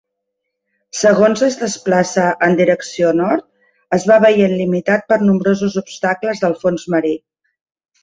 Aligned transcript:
Segons 1.01 1.43
es 1.47 1.57
desplaça 1.63 2.23
en 2.49 2.57
direcció 2.61 3.13
nord, 3.19 3.47
es 4.01 4.09
va 4.15 4.19
veient 4.27 4.59
limitat 4.65 5.09
per 5.13 5.23
nombrosos 5.29 5.81
obstacles 5.87 6.47
del 6.47 6.61
fons 6.67 6.93
marí. 6.97 7.19